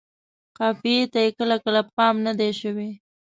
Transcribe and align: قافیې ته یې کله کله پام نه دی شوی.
قافیې 0.57 1.05
ته 1.11 1.19
یې 1.25 1.29
کله 1.37 1.55
کله 1.63 1.81
پام 1.95 2.15
نه 2.25 2.33
دی 2.39 2.49
شوی. 2.61 2.89